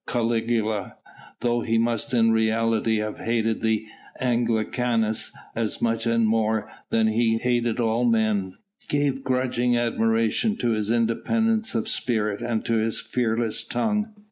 Caligula 0.07 0.95
though 1.41 1.61
he 1.61 1.77
must 1.77 2.11
in 2.11 2.31
reality 2.31 2.95
have 2.97 3.19
hated 3.19 3.61
the 3.61 3.85
Anglicanus 4.19 5.31
as 5.55 5.79
much 5.79 6.07
and 6.07 6.25
more 6.25 6.67
than 6.89 7.05
he 7.05 7.37
hated 7.37 7.79
all 7.79 8.05
men 8.05 8.55
gave 8.89 9.23
grudging 9.23 9.77
admiration 9.77 10.55
to 10.55 10.71
his 10.71 10.89
independence 10.89 11.75
of 11.75 11.87
spirit 11.87 12.41
and 12.41 12.65
to 12.65 12.73
his 12.77 12.99
fearless 12.99 13.63
tongue. 13.63 14.15